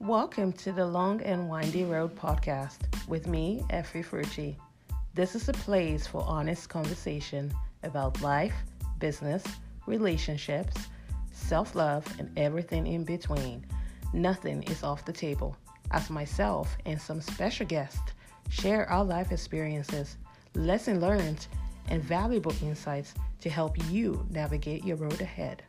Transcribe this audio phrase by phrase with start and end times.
[0.00, 2.76] Welcome to the Long and Winding Road podcast
[3.08, 4.54] with me, Effie Frucci.
[5.14, 7.50] This is a place for honest conversation
[7.82, 8.54] about life,
[8.98, 9.42] business,
[9.86, 10.76] relationships,
[11.32, 13.64] self love, and everything in between.
[14.12, 15.56] Nothing is off the table.
[15.90, 18.12] As myself and some special guests
[18.50, 20.18] share our life experiences,
[20.54, 21.46] lessons learned,
[21.88, 25.62] and valuable insights to help you navigate your road ahead.